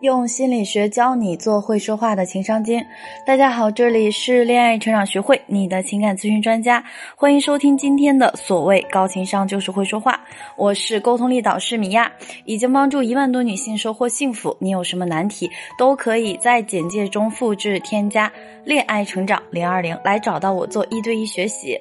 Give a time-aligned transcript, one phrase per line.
[0.00, 2.80] 用心理学教你做会说话的情商精。
[3.26, 6.84] 大家好，这里是恋爱成长学会，你的情感咨询专家，
[7.16, 10.20] 欢迎收听今天的所谓高情商就是会说话。
[10.56, 12.12] 我是沟通力导师米娅，
[12.44, 14.56] 已经帮助一万多女性收获幸福。
[14.60, 18.32] 你有什么难题，都可以在简介中复制添加
[18.64, 21.76] “恋爱成长零二零”来找到我做一对一学习。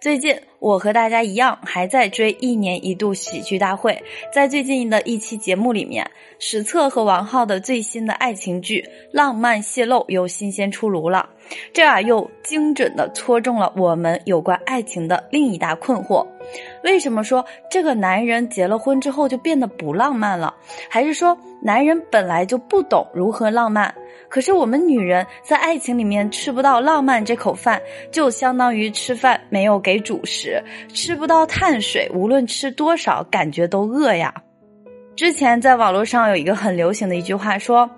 [0.00, 4.02] 最近，我和大家一样还在追一年一度喜剧大会。
[4.32, 8.80] 在最近的一期节目里面，史策和王浩的最新的爱情剧
[9.12, 11.28] 《浪漫泄露》又新鲜出炉了。
[11.72, 16.26] 这啊，又精准的戳中了我们有关爱情的另一大困惑：
[16.82, 20.54] 为什么说这个男人结了婚之后就变得不浪漫了？
[20.88, 23.94] 还是说男人本来就不懂如何浪漫？
[24.28, 27.80] 可是我们女人在爱情里面吃不到浪漫这口饭，
[28.12, 30.62] 就相当于吃饭没有给主食，
[30.94, 34.32] 吃不到碳水，无论吃多少，感觉都饿呀。
[35.16, 37.90] 之前在网络上有一个很流行的一句话说：“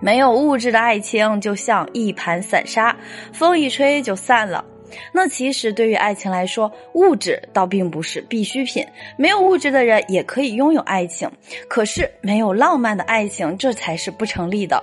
[0.00, 2.96] 没有物质的爱情就像一盘散沙，
[3.32, 4.64] 风一吹就散了。”
[5.12, 11.30] 那其实对于爱情来说，物质倒并不是必需品，没有物质的人也可以拥有爱情。
[11.68, 14.82] 可是没有浪漫的爱情，这才是不成立的。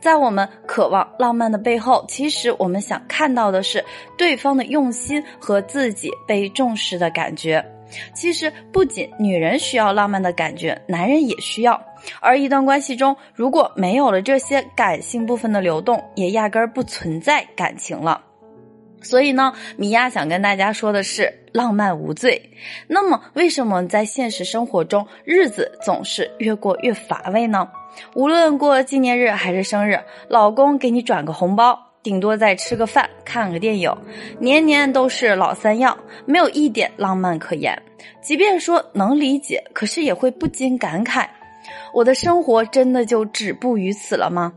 [0.00, 3.84] 在我们渴望浪漫的背后，其实我们想看到的是
[4.16, 7.64] 对方的用心和自己被重视的感觉。
[8.14, 11.80] 其实不仅女人需要浪漫的感觉，男人也需要。
[12.20, 18.22] 而一段关系中，如果没有了这些感性部分的流动，也压根儿不存在感情了。
[19.02, 22.50] 所以呢，米娅想跟大家说的是，浪漫无罪。
[22.86, 27.68] 那么，为什么在现实生活中，日子总是越过越乏味呢？
[28.14, 33.92] 无论过纪念日还是生日，老公给你转个红包，顶多再吃个饭、看个电影，
[34.38, 37.76] 年年都是老三样，没有一点浪漫可言。
[38.22, 41.26] 即便说能理解，可是也会不禁感慨：
[41.92, 44.52] 我的生活真的就止步于此了吗？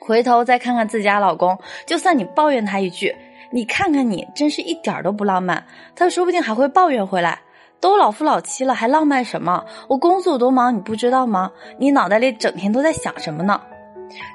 [0.00, 3.14] 回头再看看自家老公，就算你抱怨他一句。
[3.54, 5.64] 你看看你，真是一点都不浪漫。
[5.94, 7.38] 他说不定还会抱怨回来，
[7.80, 9.64] 都老夫老妻了，还浪漫什么？
[9.86, 11.52] 我工作多忙，你不知道吗？
[11.78, 13.60] 你脑袋里整天都在想什么呢？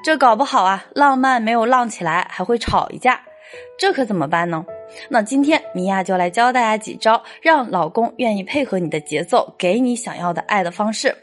[0.05, 3.19] 这搞不好啊，浪漫没有浪起来，还会吵一架，
[3.77, 4.65] 这可怎么办呢？
[5.09, 11.13] 那今天米娅就来教大家几招，让老公愿意配合你的节奏，给你想要的爱的方式。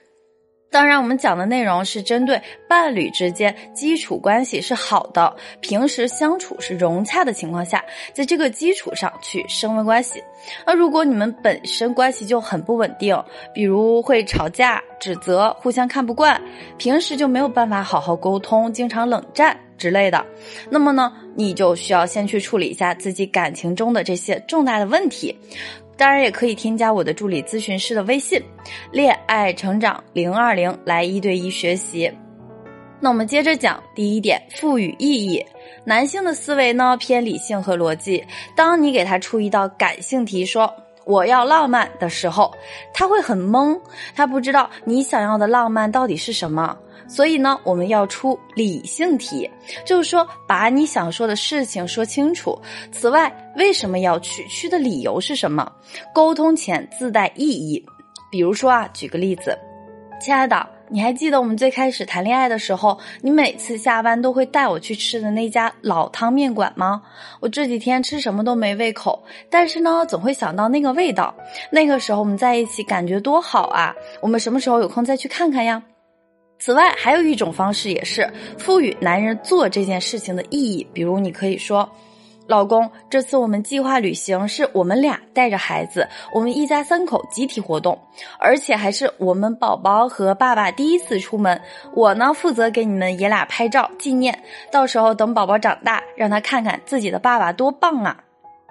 [0.68, 7.82] 当然，我们讲的内容是针对伴侣之间基础关系是好的，平时相处是融洽的情况下，
[8.12, 10.22] 在这个基础上去升温关系。
[10.66, 13.16] 那如果你们本身关系就很不稳定，
[13.54, 16.38] 比如会吵架、指责、互相看不惯，
[16.76, 20.26] 平时就没有办法好好沟通，经常冷战之类的，
[20.68, 25.38] 那么呢，你就需要先去处理一下自己感情中的这些重大的问题。
[25.96, 28.40] 当然也可以添加我的助理咨询师的微信，
[28.92, 32.12] 恋爱成长零二零来一对一学习。
[33.00, 35.44] 那我们接着讲第一点，赋予意义。
[35.84, 38.24] 男性的思维呢偏理性和逻辑，
[38.56, 40.72] 当你给他出一道感性题，说
[41.04, 42.52] 我要浪漫的时候，
[42.92, 43.78] 他会很懵，
[44.14, 46.76] 他不知道你想要的浪漫到底是什么。
[47.08, 49.48] 所以呢，我们要出理性题，
[49.84, 52.60] 就是说把你想说的事情说清楚。
[52.90, 54.44] 此外，为什么要去？
[54.48, 55.70] 去的理由是什么？
[56.14, 57.84] 沟通前自带意义。
[58.30, 59.56] 比如说啊，举个例子，
[60.20, 67.02] 亲爱的，你还记得我们最开始谈恋爱的时候，你每次下班都会带我去吃的那家老汤面馆吗？
[67.40, 71.34] 我这几天吃什么都没胃口，但是呢，总会想到那个味道。
[71.70, 73.94] 那个时候我们在一起感觉多好啊！
[74.20, 75.82] 我们什么时候有空再去看看呀？
[76.58, 78.28] 此外，还有一种方式，也是
[78.58, 80.86] 赋予男人做这件事情的意义。
[80.92, 81.88] 比如，你可以说
[82.48, 87.98] ：“老公，这次我们计划旅行是我们俩带着孩子，我们一家三口集体活动，
[88.38, 91.60] 而且还是我们宝宝和爸爸第一次出门。
[91.92, 94.36] 我呢，负责给你们爷俩拍照纪念，
[94.72, 98.16] 到时候等宝宝长大，让他看看自己的爸爸多棒啊！”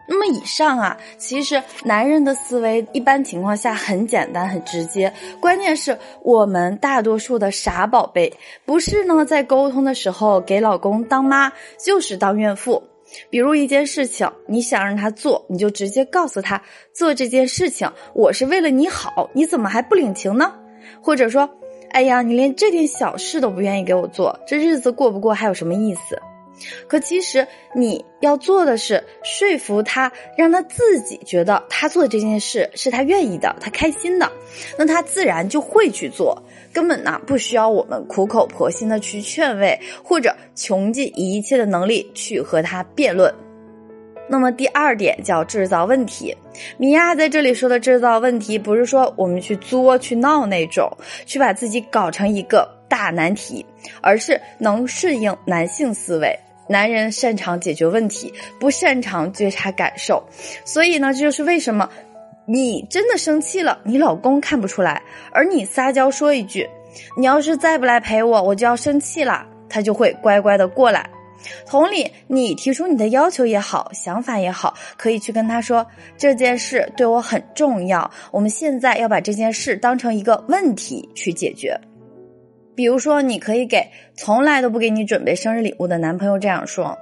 [0.08, 8.32] 那么以上啊，其实男人的思维一般情况下很简单很直接，关键是我们大多数的傻宝贝，
[8.66, 11.52] 不是呢在沟通的时候给老公当妈，
[11.84, 12.84] 就是当怨妇。
[13.30, 16.62] 比如一件事情，你想让他做，你就直接告诉他
[16.92, 20.54] 做这件事情，我是为了你好，你怎么还不领情呢？
[21.02, 21.50] 或者说，
[21.92, 26.20] 哎呀，你连这点小事都不愿意给我做，这日子过不过还有什么意思？
[26.88, 34.32] 可其实你要做的是说服他，让他自己觉得他做这件事是他愿意的，他开心的，
[34.78, 36.42] 那他自然就会去做，
[36.74, 43.34] 根本呢不需要我们苦口婆心的去劝慰，或者穷尽一切的能力去和他辩论。
[44.28, 46.36] 那么第二点叫制造问题。
[46.78, 50.92] 米娅在这里说的制造问题，不是说我们去作去闹那种，
[51.28, 53.64] 去把自己搞成一个大难题，
[54.02, 56.36] 而是能顺应男性思维。
[56.68, 60.24] 男人擅长解决问题，不擅长觉察感受。
[60.64, 61.90] 所以呢，这就是为什么
[62.46, 65.02] 你真的生气了，你老公看不出来，
[65.32, 66.70] 而你撒娇说一句
[67.18, 71.10] ：“你要是再不来陪我，我就要生气了。”他就会乖乖的过来。
[71.68, 75.86] 同理，你提出你的要求也好，想法也好，可以去跟他说
[76.18, 81.80] 这件事对我很重要，我们现在要把这件事当成一个问题去解决。
[82.76, 86.98] 比如说，你可以给从来都不给你准备生日礼物的男朋友这样说：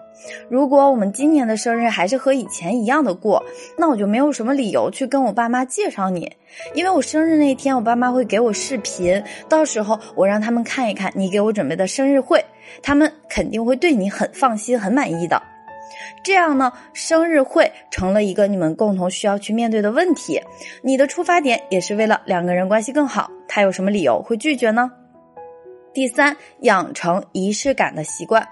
[0.49, 3.43] 如果我们今年的生日还是和以前一样的过，
[3.77, 6.31] 那我就没有什么理由去跟我爸妈介绍你，
[6.75, 12.43] 因为我生日那一天，我爸妈会给我视频，到时候我让他们看一看你给我准备的生日会，
[12.81, 15.41] 他们肯定会对你很放心、很满意的。
[16.23, 20.39] 这样呢，生日会成了一个你们共同需要去面对的问题，
[20.81, 24.91] 你的出发点也是为了两个人关系更好，他有什么理由会拒绝呢？
[25.93, 28.47] 第三，养成仪式感的习惯。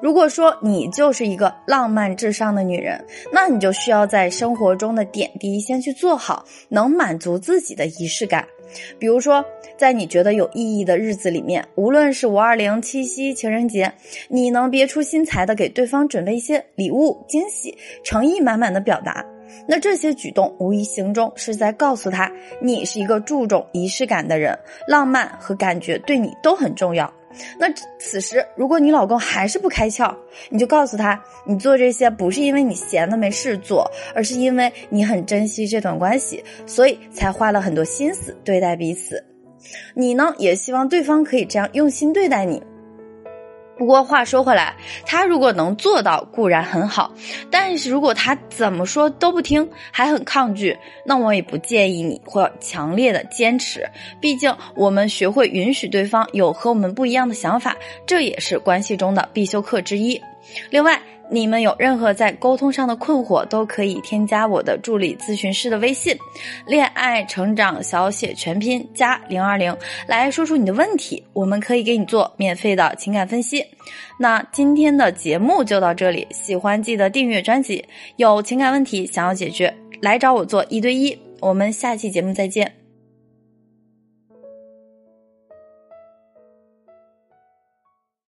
[0.00, 3.02] 如果说你就是一个浪漫至上的女人，
[3.32, 8.46] 那你就需要在生活中的点滴先去做好，能满足自己的仪式感。
[8.98, 9.44] 比如说，
[9.76, 13.92] 在你觉得有意义的日子里面，无论是五二零、七夕、情人节，
[14.28, 19.24] 你能别出心裁的给对方准备一些礼物、惊喜，诚意满满的表达。
[19.66, 22.30] 那这些举动无一形中是在告诉他，
[22.60, 27.12] 你是一个注重仪式感的人，浪漫和感觉对你都很重要。
[27.58, 27.66] 那
[27.98, 30.14] 此时，如果你老公还是不开窍，
[30.50, 39.24] 你就告诉他，你做这些不是因为你闲的没事做，而是因为你很珍惜这段关系，所以才花了很多心思对待彼此。
[39.94, 42.62] 你呢，也希望对方可以这样用心对待你。
[43.76, 47.12] 不过话说回来，他如果能做到固然很好，
[47.50, 53.88] 但是如果他怎么说都不听，还很抗拒，那我也不建议你或强烈的坚持。
[54.20, 57.76] 毕竟我们学会允许对方有和我们不一样的想法，
[58.06, 60.20] 这也是关系中的必修课之一。
[60.70, 61.00] 另外。
[61.30, 66.14] 你们有任何在沟通上的困惑，都可以添加我的助理咨询师的微信
[66.66, 69.74] “恋爱成长小写全拼加零二零”，
[70.06, 73.64] 来说出你的问题，我们可以给你做免费的情感分析。
[74.18, 77.82] 那今天的节目就到这里，喜欢记得订阅专辑。
[78.16, 81.18] 有情感问题想要解决，来找我做一对一。
[81.40, 82.81] 我们下期节目再见。